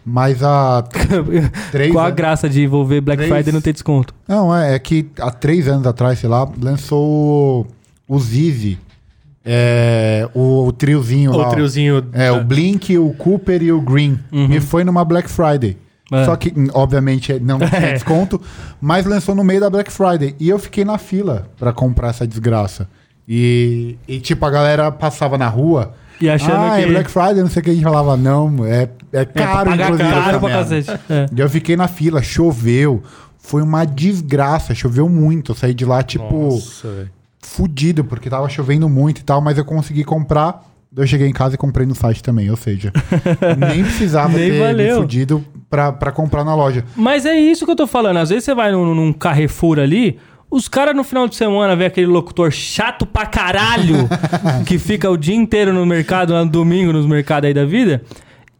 [0.04, 0.82] mas a
[1.72, 3.32] três Qual a anos- graça de envolver Black Três.
[3.32, 4.12] Friday e não ter desconto?
[4.28, 7.66] Não, é, é que há três anos atrás, sei lá, lançou
[8.06, 8.78] o Zizi.
[9.42, 11.46] É, o, o triozinho lá.
[11.48, 12.04] O triozinho.
[12.12, 14.18] É, o Blink, o Cooper e o Green.
[14.50, 15.78] E foi numa Black Friday.
[16.10, 16.24] É.
[16.24, 18.40] Só que, hum, obviamente, não tinha desconto,
[18.80, 20.34] mas lançou no meio da Black Friday.
[20.40, 22.88] E eu fiquei na fila pra comprar essa desgraça.
[23.28, 25.92] E, e, tipo, a galera passava na rua.
[26.20, 27.70] E achando ah, que- é Black Friday, não sei o que.
[27.70, 30.10] A gente falava, não, é, é É, pra caro, pagar inclusive.
[30.10, 30.90] caro pra cacete.
[31.10, 31.26] É.
[31.36, 33.02] E eu fiquei na fila, choveu.
[33.38, 35.52] Foi uma desgraça, choveu muito.
[35.52, 37.10] Eu saí de lá, tipo, Nossa, velho.
[37.42, 40.64] fudido, porque tava chovendo muito e tal, mas eu consegui comprar.
[40.96, 42.90] Eu cheguei em casa e comprei no site também, ou seja,
[43.58, 44.94] nem precisava Nem ter valeu.
[44.96, 46.84] me fudido pra, pra comprar na loja.
[46.96, 48.16] Mas é isso que eu tô falando.
[48.18, 50.18] Às vezes você vai num, num Carrefour ali,
[50.50, 54.08] os caras no final de semana vê aquele locutor chato pra caralho
[54.66, 58.02] que fica o dia inteiro no mercado, lá no domingo, nos mercados aí da vida.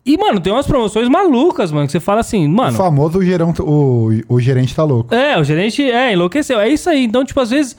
[0.04, 2.76] E, mano, tem umas promoções malucas, mano, que você fala assim, O mano.
[2.76, 5.14] famoso gerão, o, o gerente tá louco.
[5.14, 6.58] É, o gerente é, enlouqueceu.
[6.58, 7.04] É isso aí.
[7.04, 7.76] Então, tipo, às vezes.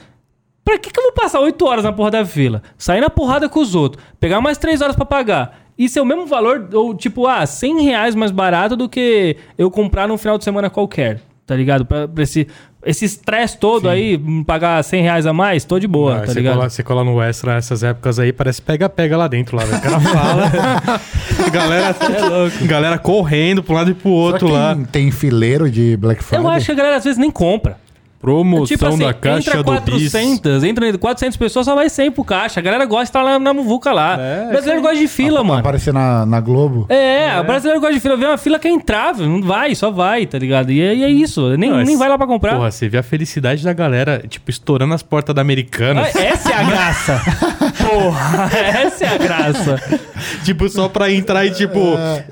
[0.63, 2.61] Pra que, que eu vou passar 8 horas na porra da fila?
[2.77, 5.59] Sair na porrada com os outros, pegar mais 3 horas pra pagar.
[5.79, 9.71] Isso é o mesmo valor, ou tipo, ah, 100 reais mais barato do que eu
[9.71, 11.21] comprar num final de semana qualquer.
[11.47, 11.83] Tá ligado?
[11.85, 12.45] Pra, pra esse
[12.85, 16.27] esse estresse todo aí, me pagar 100 reais a mais, tô de boa, Ah, tá
[16.27, 16.55] você, ligado?
[16.55, 19.77] cola, você cola no Extra nessas épocas aí, parece pega-pega lá dentro, lá, velho.
[19.77, 21.01] O cara fala.
[21.51, 22.65] galera, É louco.
[22.65, 24.75] galera correndo pra um lado e pro outro Será que lá.
[24.75, 26.45] tem, tem fileiro de Black Friday?
[26.45, 27.77] Eu acho que a galera às vezes nem compra.
[28.21, 30.11] Promoção tipo assim, da caixa entra do bis.
[30.11, 32.59] 400, entra 400 pessoas, só vai 100 pro caixa.
[32.59, 34.19] A galera gosta de estar lá na muvuca lá.
[34.19, 35.61] É, o brasileiro gosta de fila, mano.
[35.61, 36.85] Aparecer na, na Globo.
[36.89, 38.17] É, o brasileiro gosta de fila.
[38.17, 40.69] Vê uma fila que é entrável, não vai, só vai, tá ligado?
[40.69, 42.55] E, é- e é isso, nem, nem vai lá pra comprar.
[42.55, 46.01] Porra, você vê a felicidade da galera, tipo, estourando as portas da Americana.
[46.01, 47.21] Ah, Essa é a graça.
[47.89, 49.99] Porra, essa é a graça.
[50.43, 51.79] tipo, só pra entrar e, tipo,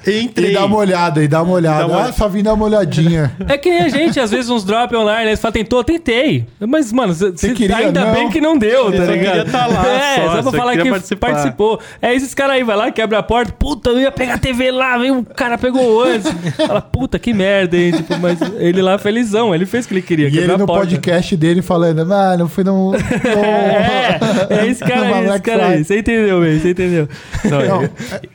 [0.05, 0.51] entrei.
[0.51, 1.79] E dá uma olhada, e dá uma olhada.
[1.79, 3.31] Dá uma- Ah, só vim dar uma olhadinha.
[3.47, 6.45] É que nem a gente, às vezes, uns drop online, eles falam, tentou, tentei.
[6.59, 8.13] Mas, mano, cê, cê- queria, ainda não.
[8.13, 9.35] bem que não deu, tá só ligado?
[9.37, 11.27] queria tá lá, É, só, só, pra falar que participar.
[11.31, 11.79] participou.
[12.01, 14.71] É esses caras aí, vai lá, quebra a porta, puta, eu ia pegar a TV
[14.71, 16.31] lá, vem o cara pegou antes.
[16.67, 17.91] Fala, puta, que merda, hein?
[17.91, 20.81] Tipo, mas ele lá felizão, ele fez o que ele queria, E ele no porta.
[20.85, 22.91] podcast dele falando, mano, fui num.
[23.37, 24.17] É,
[24.49, 25.83] é esse cara aí, esse cara aí.
[25.83, 26.59] Você entendeu, velho?
[26.59, 27.07] Você entendeu?
[27.45, 27.89] Não, Não, eu-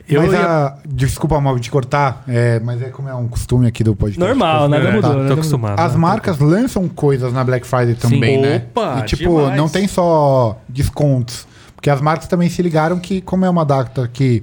[0.09, 3.67] eu mas ia- a- desculpa, mal de cortar, é, mas é como é um costume
[3.67, 4.19] aqui do podcast.
[4.19, 5.13] Normal, nada É, mudou.
[5.21, 5.79] tá, tô acostumado.
[5.79, 5.97] As né?
[5.99, 8.63] marcas lançam coisas na Black Friday também, né?
[8.71, 9.57] Opa, e tipo, demais.
[9.57, 11.47] não tem só descontos.
[11.75, 14.41] Porque as marcas também se ligaram que, como é uma data que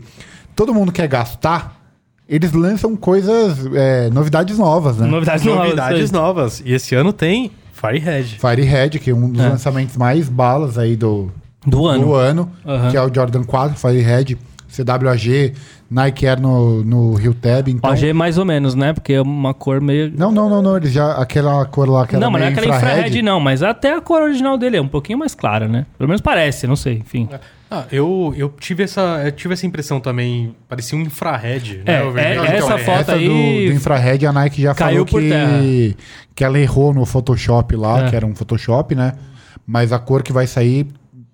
[0.54, 1.80] todo mundo quer gastar,
[2.28, 5.06] eles lançam coisas, é, novidades novas, né?
[5.06, 5.64] Novidades novas.
[5.64, 6.62] Novidades novas.
[6.64, 8.38] E esse ano tem Firehead.
[8.38, 9.48] Firehead, que é um dos É.
[9.48, 11.32] lançamentos mais balas aí do,
[11.66, 12.04] Do ano.
[12.04, 12.90] do ano, Aham.
[12.90, 14.36] que é o Jordan 4, Firehead,
[14.68, 15.54] CWAG,
[15.90, 17.66] Nike Air no, no Rio Tab.
[17.68, 18.92] Então, OG mais ou menos, né?
[18.92, 20.12] Porque é uma cor meio.
[20.16, 22.52] Não, não, não, não, eles já, aquela cor lá que era não, mas não é
[22.52, 23.22] aquela infrared, infrared.
[23.22, 23.40] não.
[23.40, 25.86] Mas até a cor original dele é um pouquinho mais clara, né?
[25.98, 27.28] Pelo menos parece, não sei, enfim.
[27.68, 30.54] Ah, eu, eu, tive essa, eu tive essa impressão também.
[30.68, 31.82] Parecia um infrared.
[31.84, 32.20] É, né, vermelho.
[32.22, 35.58] é, Não, essa foto essa aí do, do infrared, a Nike já falou por terra.
[35.60, 35.96] que,
[36.36, 38.10] que ela errou no Photoshop lá, É.
[38.10, 39.14] que era um Photoshop, né?
[39.66, 40.86] Mas a cor que vai sair,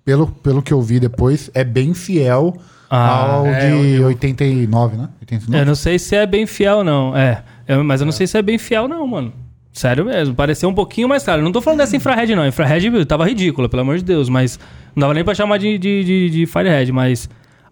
[0.03, 2.55] pelo, pelo que eu vi depois, é bem fiel
[2.89, 5.09] Ah, ao é, de eu- 89, né?
[5.21, 5.61] 89?
[5.61, 7.15] Eu não sei se é bem fiel, não.
[7.15, 7.43] É.
[7.67, 9.33] Eu- mas eu não sei se é bem fiel, não, mano.
[9.73, 10.33] Sério mesmo.
[10.33, 11.41] Pareceu um pouquinho mais claro.
[11.41, 12.47] Eu Não tô falando dessa infrared, não.
[12.47, 14.27] Infrared tava ridícula, pelo amor de Deus.
[14.29, 14.59] Mas
[14.95, 16.91] não dava nem pra chamar de, de, de, de Firehead.
[16.91, 17.29] Mas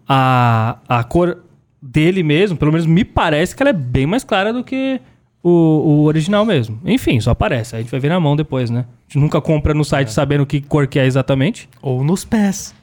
[0.07, 1.37] a, a cor
[1.81, 4.99] dele mesmo, pelo menos me parece que ela é bem mais clara do que
[5.41, 6.79] o, o original mesmo.
[6.85, 7.75] Enfim, só aparece.
[7.75, 8.81] A gente vai ver na mão depois, né?
[8.81, 11.67] A gente nunca compra no site sabendo que cor que é exatamente.
[11.81, 12.73] Ou nos pés.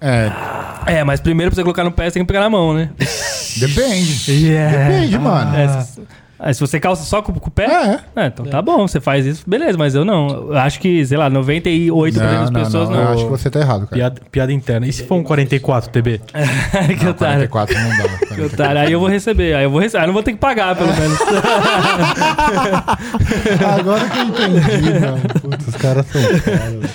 [0.00, 0.30] É,
[0.86, 2.90] É, mas primeiro pra você colocar no pé, você tem que pegar na mão, né?
[3.58, 4.14] depende.
[4.70, 5.56] Depende, mano.
[5.56, 5.66] É,
[6.40, 8.00] se, é, se você calça só com, com o pé, É.
[8.22, 10.28] é, então tá bom, você faz isso, beleza, mas eu não.
[10.28, 13.02] Eu acho que, sei lá, 98% das Não, não, pessoas não, não.
[13.04, 13.94] Eu acho que você tá errado, cara.
[13.96, 14.86] Piada, piada interna.
[14.86, 16.20] E se for um 44, TB?
[16.98, 17.48] que otário.
[17.48, 17.96] 44 não dá.
[18.04, 18.44] Que 44.
[18.46, 18.80] otário.
[18.80, 19.98] Aí eu vou receber, aí eu vou receber.
[19.98, 21.18] Aí eu não vou ter que pagar, pelo menos.
[23.78, 25.20] Agora que eu entendi, mano.
[25.40, 26.90] Putz, os caras são caras.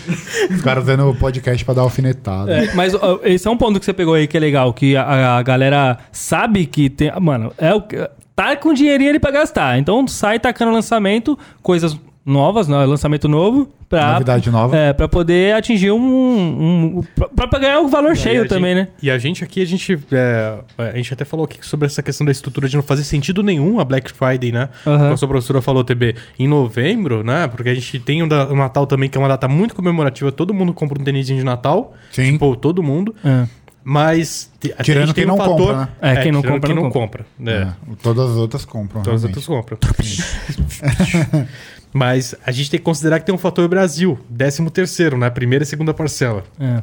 [0.51, 2.51] Os caras usando o podcast pra dar alfinetada.
[2.51, 4.95] É, mas ó, esse é um ponto que você pegou aí que é legal, que
[4.95, 7.11] a, a galera sabe que tem.
[7.19, 7.97] Mano, é o que.
[8.35, 9.77] Tá com dinheirinho ali pra gastar.
[9.79, 12.75] Então sai tacando lançamento, coisas novas, né?
[12.85, 13.69] Lançamento novo.
[13.87, 14.75] Pra, Novidade nova.
[14.75, 16.01] É, pra poder atingir um.
[16.01, 17.03] um
[17.35, 18.93] pra, pra ganhar o valor E cheio também, gente- né?
[19.01, 22.25] E a gente aqui, a gente, é, a gente até falou aqui sobre essa questão
[22.25, 24.69] da estrutura de não fazer sentido nenhum a Black Friday, né?
[24.83, 27.47] Como a sua professora falou, TB, em novembro, né?
[27.47, 30.31] Porque a gente tem o, da- o Natal também, que é uma data muito comemorativa.
[30.31, 31.93] Todo mundo compra um tênisinho de Natal.
[32.11, 32.31] Sim.
[32.33, 33.15] Tipo, todo mundo.
[33.23, 33.45] É.
[33.87, 35.57] Mas a Tirando quem um não fator...
[35.57, 35.87] compra, né?
[36.01, 37.23] É, quem não compra, quem não não compra.
[37.45, 37.51] É.
[37.51, 37.67] É,
[38.01, 39.03] Todas as outras compram.
[39.03, 39.73] Todas as realmente.
[39.75, 41.45] outras compram.
[41.93, 45.29] Mas a gente tem que considerar que tem um fator Brasil, 13 terceiro, né?
[45.29, 46.43] Primeira e segunda parcela.
[46.59, 46.81] É.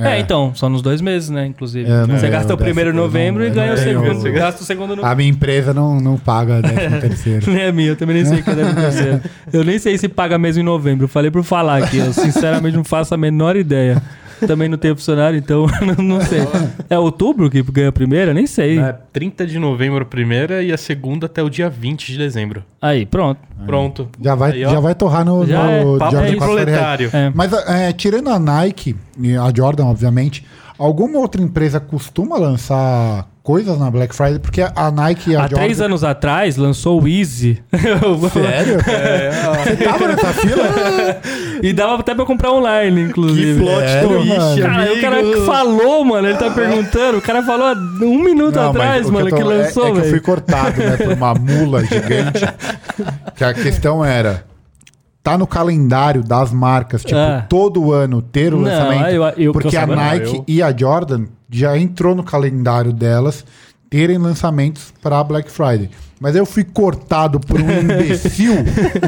[0.00, 1.44] É, então, só nos dois meses, né?
[1.44, 1.90] Inclusive.
[1.90, 4.22] É, não você é, gasta o primeiro em novembro não- e ganha o não segundo.
[4.22, 7.50] tenho- Gasta o segundo no A minha empresa não, não paga 13 terceiro.
[7.52, 9.20] Nem é minha, eu também nem sei quando é meu terceiro.
[9.52, 11.04] Eu nem sei se paga mesmo em novembro.
[11.06, 11.96] Eu falei por falar aqui.
[11.98, 14.00] Eu sinceramente não faço a menor ideia.
[14.46, 16.40] Também não tenho funcionário, então não, não sei.
[16.88, 18.32] É outubro que ganha a primeira?
[18.34, 18.78] Nem sei.
[18.78, 18.94] Né?
[19.12, 22.64] 30 de novembro a primeira e a segunda até o dia 20 de dezembro.
[22.80, 23.40] Aí, pronto.
[23.66, 24.08] Pronto.
[24.20, 26.38] Já vai, Aí, já vai torrar no, Já no é, Papo de 4 reais.
[26.38, 27.10] proletário.
[27.12, 27.32] É.
[27.34, 30.44] Mas é, tirando a Nike e a Jordan, obviamente,
[30.78, 34.38] alguma outra empresa costuma lançar coisas na Black Friday?
[34.38, 35.56] Porque a Nike e a Há Jordan...
[35.56, 37.58] três anos atrás lançou o Easy.
[37.72, 38.76] Sério?
[39.64, 40.64] Você tava nessa fila?
[41.62, 43.64] e dava até pra comprar online, inclusive.
[43.64, 44.62] Sério, mano?
[44.62, 47.16] Cara, o cara que falou, mano, ele tá perguntando.
[47.16, 49.98] O cara falou há um minuto Não, atrás, mano, que, tô- é- lançou, é, que
[49.98, 52.44] eu fui cortado, né, por uma mula gigante.
[53.34, 54.44] que a questão era...
[55.28, 57.44] Tá no calendário das marcas, tipo, Ah.
[57.48, 59.08] todo ano ter o Não, lançamento.
[59.08, 63.44] eu- eu- que eu porque a Nike e a Jordan já entrou no calendário delas
[63.90, 65.88] terem lançamentos pra Black Friday.
[66.20, 68.52] Mas eu fui cortado por um imbecil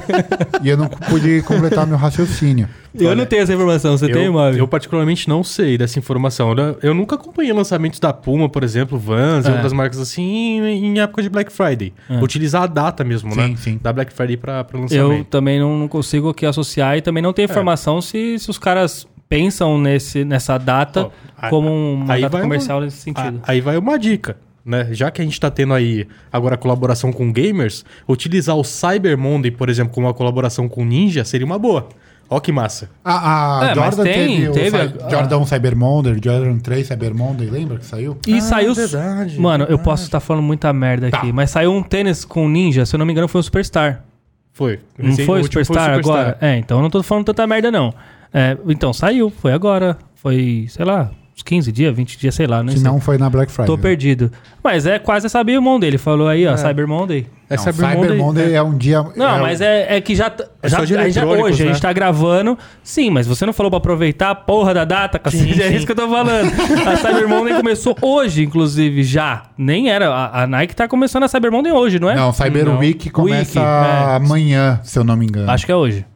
[0.62, 2.68] e eu não pude completar meu raciocínio.
[2.94, 4.56] Eu não tenho essa informação, você tem, Eu, Mob?
[4.56, 6.52] eu particularmente não sei dessa informação.
[6.52, 9.52] Eu, eu nunca acompanhei lançamentos da Puma, por exemplo, Vans e É.
[9.52, 10.22] outras marcas assim
[10.60, 11.92] em, em época de Black Friday.
[12.22, 13.54] Utilizar a data mesmo, Sim, né?
[13.56, 13.80] sim.
[13.82, 15.26] Da Black Friday para Eu lançamento.
[15.26, 17.32] também não, não consigo aqui associar e também não É.
[17.32, 22.40] tenho informação se, se os caras pensam nesse, nessa data aí- como uma aí data
[22.40, 23.40] comercial uma- nesse sentido.
[23.46, 24.88] Aí vai uma dica, né?
[24.92, 29.16] Já que a gente tá tendo aí agora a colaboração com gamers, utilizar o Cyber
[29.18, 31.88] Monday, por exemplo, como uma colaboração com Ninja seria uma boa.
[32.32, 32.88] Ó que massa.
[33.04, 36.58] A, a É, mas Jordan tem- teve, o teve Cy- a- Jordan Cyber Monday, Jordan
[36.58, 38.16] 3 Cyber Monday, lembra que saiu?
[38.24, 38.72] E Ah, saiu.
[38.72, 39.84] verdade, Mano, eu verdade.
[39.84, 41.32] posso estar falando muita merda aqui, Tá.
[41.32, 44.04] mas saiu um tênis com ninja, se eu não me engano, foi o Superstar.
[44.52, 44.78] Foi.
[44.96, 46.38] Não Esse foi o último Superstar, agora?
[46.40, 47.92] É, então eu não tô falando tanta merda, não.
[48.32, 49.96] É, então, saiu, foi agora.
[50.14, 51.10] Foi, sei lá,
[51.42, 52.62] 15 dias, 20 dias, sei lá.
[52.62, 52.84] Não Se sei.
[52.90, 53.66] não foi na Black Friday.
[53.66, 54.30] Tô perdido.
[54.62, 55.88] Mas é quase essa Cyber Monday.
[55.90, 56.56] Ele falou aí, ó, É.
[56.56, 57.26] Cyber Monday.
[57.48, 58.18] É Não, Cyber, Cyber Monday.
[58.18, 59.04] Monday é um dia...
[59.16, 61.26] Não, é, mas é, é que já, tá- É já, só de a gente já-
[61.26, 61.72] hoje a né?
[61.72, 62.56] gente tá gravando.
[62.82, 65.54] Sim, mas você não falou pra aproveitar a porra da data, cacete.
[65.54, 65.74] Sim, É sim.
[65.76, 66.50] isso que eu tô falando.
[66.86, 69.44] a Cyber Monday começou hoje, inclusive, já.
[69.58, 70.08] Nem era.
[70.10, 72.14] A, a Nike tá começando a Cyber Monday hoje, não é?
[72.14, 72.78] Não, Cyber Não.
[72.78, 74.14] Week começa Week, é.
[74.16, 75.50] amanhã, se eu não me engano.
[75.50, 76.06] Acho que é hoje.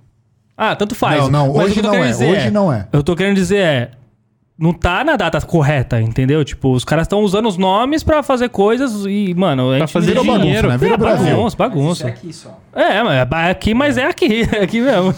[0.56, 1.20] Ah, tanto faz.
[1.22, 2.86] Não, não, hoje não é, dizer hoje não é.
[2.92, 3.90] Eu tô querendo dizer é.
[4.56, 6.44] Não tá na data correta, entendeu?
[6.44, 10.06] Tipo, os caras estão usando os nomes pra fazer coisas e, mano, a gente fazer
[10.06, 10.68] Virou bagunça, dinheiro.
[10.68, 10.76] né?
[10.78, 11.26] Virou É, Brasil.
[11.26, 12.06] bagunça, Isso bagunça.
[12.06, 12.60] é aqui só.
[12.72, 15.12] É, mas é aqui, mas é aqui, é aqui mesmo.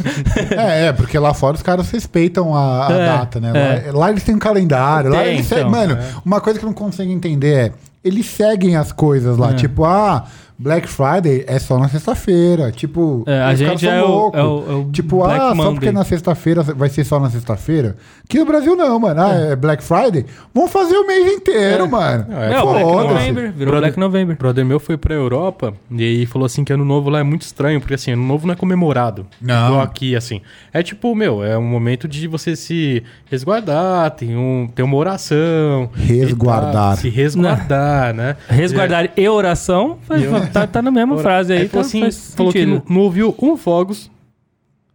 [0.57, 3.83] É, é, porque lá fora os caras respeitam a, a É, data, né?
[3.87, 3.93] é.
[3.93, 5.11] Lá, lá eles têm um calendário.
[5.11, 7.73] lá Tem, eles então, Mano, uma coisa que eu não consigo entender é.
[8.07, 9.51] Eles seguem as coisas lá.
[9.51, 9.55] É.
[9.55, 10.25] Tipo, ah,
[10.59, 12.73] Black Friday é só na sexta-feira.
[12.73, 14.41] Tipo, É, a os gente caras são é o- loucos.
[14.41, 15.75] é o- é o Tipo, Black ah, só Monday.
[15.75, 17.95] porque na sexta-feira vai ser só na sexta-feira.
[18.25, 19.21] Aqui no Brasil não, mano.
[19.21, 20.25] Ah, é Black Friday?
[20.55, 22.25] Vamos fazer o mês inteiro, mano.
[22.29, 22.87] Não, é É, o Black.
[22.87, 24.35] November, virou Brother- Black November.
[24.35, 27.23] O brother meu foi pra Europa e aí falou assim que ano novo lá é
[27.23, 29.27] muito estranho, porque assim, ano novo não é comemorado.
[29.39, 29.67] Não.
[29.69, 30.41] Igual aqui, assim.
[30.73, 35.91] É tipo, meu, é um momento de você se resguardar, tem, um, tem uma oração.
[35.95, 36.73] Resguardar.
[36.73, 38.37] tal, Se resguardar, né?
[38.49, 42.35] Resguardar e oração, faz- E tá, tá na mesma Ora- frase aí, falou assim, faz
[42.35, 44.11] falou que não, não ouviu um fogos.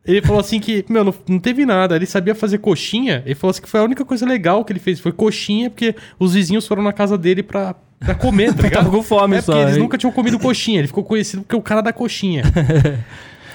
[0.04, 1.96] Ele falou assim que, meu, não, não teve nada.
[1.96, 3.22] Ele sabia fazer coxinha.
[3.24, 5.00] Ele falou assim que foi a única coisa legal que ele fez.
[5.00, 8.86] Foi coxinha, porque os vizinhos foram na casa dele pra, pra comer, tá ligado?
[8.86, 10.80] Tava com fome é só, porque eles nunca tinham comido coxinha.
[10.80, 12.42] Ele ficou conhecido porque é o cara da coxinha.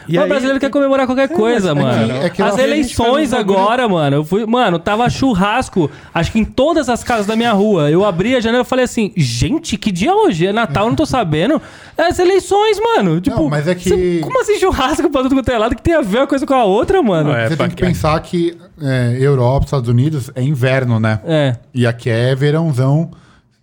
[0.08, 2.06] E Mas aí- o brasileiro quer comemorar qualquer coisa, mas é mano.
[2.20, 4.16] que- é que As eleições um agora, mano.
[4.18, 7.90] Eu fui, mano, tava churrasco, acho que em todas as casas da minha rua.
[7.90, 10.46] Eu abri a janela e falei assim: gente, que dia hoje?
[10.46, 11.60] É Natal, eu não tô sabendo.
[11.98, 13.20] É as eleições, mano.
[13.20, 15.82] Tipo, Não, mas é que- cê- como assim churrasco pra tudo quanto é lado que
[15.82, 17.30] tem a ver uma coisa com a outra, mano?
[17.30, 21.20] Não, é, Você tem que pensar que é, Europa, Estados Unidos é inverno, né?
[21.26, 21.56] É.
[21.74, 23.10] E aqui é verãozão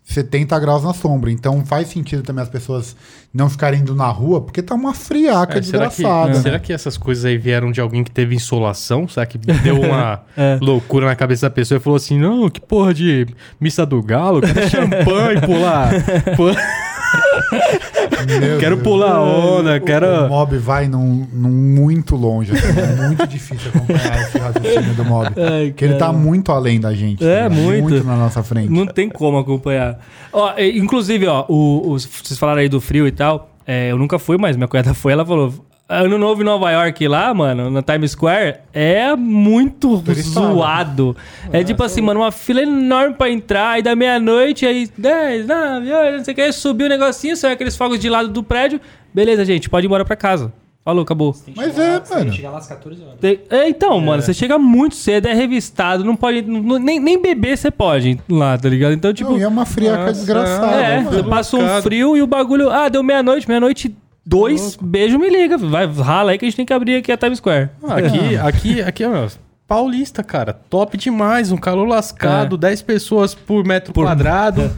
[0.05, 1.31] 70 graus na sombra.
[1.31, 2.95] Então faz sentido também as pessoas
[3.33, 6.33] não ficarem indo na rua, porque tá uma friaca É, será, que, desgraçada.
[6.35, 9.07] será que essas coisas aí vieram de alguém que teve insolação?
[9.07, 10.57] Será que deu uma É.
[10.61, 13.27] loucura na cabeça da pessoa e falou assim: não, que porra de
[13.59, 15.91] missa do galo, quero champanhe pular.
[16.35, 16.53] Pu-
[18.25, 18.83] Meu quero Deus.
[18.87, 20.27] pular onda, O quero.
[20.29, 22.51] mob vai num, num muito longe.
[22.53, 25.27] assim, é muito difícil acompanhar esse raciocínio do mob.
[25.37, 27.23] Ai, Porque ele tá muito além da gente.
[27.25, 27.89] É, tá muito.
[27.89, 28.69] Muito na nossa frente.
[28.69, 29.99] Não tem como acompanhar.
[30.31, 33.49] Ó, inclusive, ó, o, o- vocês falaram aí do frio e tal.
[33.67, 35.13] é, eu nunca fui, mas minha cunhada foi.
[35.13, 35.53] Ela falou:
[35.87, 40.47] Ano Novo em Nova York lá, mano, na Times Square, é muito Turistada.
[40.53, 41.15] zoado.
[41.51, 45.91] É tipo assim, mano, uma fila enorme pra entrar, aí da meia-noite, aí 10, 9,
[45.93, 48.79] 8, não sei o que, subiu o negocinho, saiu aqueles fogos de lado do prédio.
[49.13, 50.51] Beleza, gente, pode ir embora pra casa.
[50.85, 51.33] Falou, acabou.
[51.55, 52.33] Mas chegar é, lá- tem que mano.
[52.33, 53.15] chegar lá às 14 horas.
[53.19, 56.41] Tem- é, então, mano, você chega muito cedo, é revistado, não pode.
[56.41, 58.93] não- nem, nem beber você pode lá, tá ligado?
[58.93, 59.31] Então, tipo.
[59.31, 60.75] Não, e é uma friaca Nossa, desgraçada.
[60.81, 61.11] É, mano.
[61.11, 62.69] você passa um frio e o bagulho.
[62.69, 65.57] Ah, deu meia-noite, meia-noite, dois, beijo, me liga.
[65.57, 67.69] Vai, rala aí que a gente tem que abrir aqui a Times Square.
[67.83, 69.27] Ah, aqui, aqui, aqui, ó,
[69.67, 70.53] paulista, cara.
[70.53, 71.51] Top demais.
[71.51, 74.71] Um calor lascado, 10 pessoas por metro quadrado.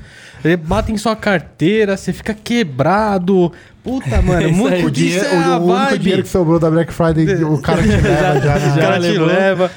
[0.44, 3.52] Ele bate em sua carteira, você fica quebrado.
[3.84, 4.88] Puta, mano, É isso muito.
[4.88, 7.82] O, disso dinheiro, é a o único dinheiro que sobrou da Black Friday, o cara
[7.82, 8.58] te leva já.
[8.58, 9.72] O cara te leva.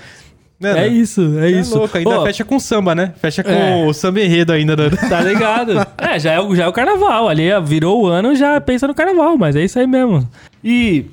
[0.61, 1.79] Mano, É isso, é, É isso.
[1.79, 3.13] louco, ainda Ô, fecha com samba, né?
[3.21, 3.87] Fecha com É.
[3.87, 4.75] o samba enredo ainda.
[4.77, 4.91] né?
[5.09, 5.87] Tá ligado?
[5.99, 7.29] é, já é, o, já é o carnaval.
[7.29, 10.29] Ali é, virou o ano, já pensa no carnaval, mas é isso aí mesmo.
[10.65, 11.07] E.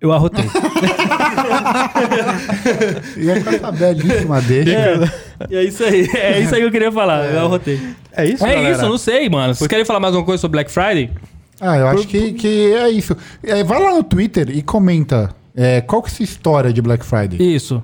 [0.00, 0.44] Eu arrotei.
[3.16, 4.70] E é com essa belíssima deixa.
[5.50, 6.08] é, é isso aí.
[6.14, 7.24] É isso aí que eu queria falar.
[7.32, 7.80] Eu arrotei.
[8.12, 8.74] É isso, É galera?
[8.76, 9.54] isso, não sei, mano.
[9.54, 11.10] Vocês querem falar mais alguma coisa sobre Black Friday?
[11.60, 13.16] Ah, eu acho que, que é isso.
[13.42, 16.82] É, vai lá no Twitter e comenta é, qual que é a sua história de
[16.82, 17.38] Black Friday.
[17.54, 17.82] Isso.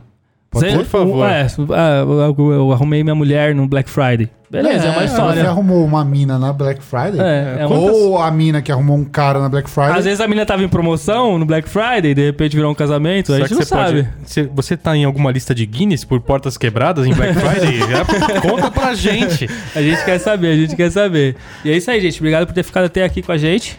[0.51, 0.75] Pode?
[0.75, 1.25] Por favor.
[1.29, 2.05] É, ah,
[2.37, 4.29] eu, eu arrumei minha mulher no Black Friday.
[4.51, 5.49] Beleza, é, uma Você história.
[5.49, 7.21] arrumou uma mina na Black Friday?
[7.21, 9.97] É, é uma- Ou a mina que arrumou um cara na Black Friday?
[9.97, 13.31] Às vezes a menina tava em promoção no Black Friday, de repente virou um casamento,
[13.33, 14.09] a Será gente que não você pode- sabe.
[14.27, 17.79] se você tá em alguma lista de Guinness por portas quebradas em Black Friday?
[17.89, 19.49] já conta pra gente.
[19.77, 21.37] A gente quer saber, a gente quer saber.
[21.65, 22.19] E é isso aí, gente.
[22.19, 23.79] Obrigado por ter ficado até aqui com a gente.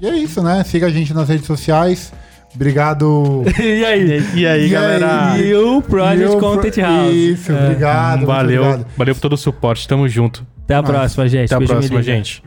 [0.00, 0.64] E é isso, né?
[0.64, 2.12] Siga a gente nas redes sociais.
[2.54, 3.42] Obrigado.
[3.58, 4.22] e aí?
[4.34, 5.32] E aí, E galera?
[5.32, 5.48] aí?
[5.48, 7.14] E o Project E o pro- Content House.
[7.14, 7.64] Isso, É.
[7.64, 8.26] obrigado.
[8.26, 8.86] Valeu, obrigado.
[8.96, 9.88] valeu por todo o suporte.
[9.88, 10.46] Tamo junto.
[10.64, 11.46] Até a Mas- próxima, gente.
[11.46, 12.12] Até a Beijo, próxima, liga.
[12.12, 12.42] gente.